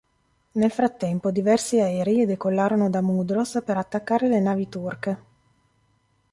[0.53, 5.23] Nel frattempo diversi aerei decollarono da Mudros per attaccare le navi turche.